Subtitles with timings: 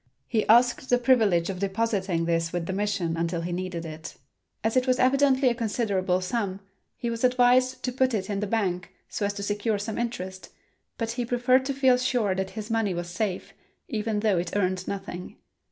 [0.27, 4.15] He asked the privilege of depositing this with the mission until he needed it.
[4.63, 6.59] As it was evidently a considerable sum,
[6.97, 10.49] he was advised to put it in the bank so as to secure some interest,
[10.97, 13.53] but he preferred to feel sure that his money was safe,
[13.89, 15.35] even though it earned nothing.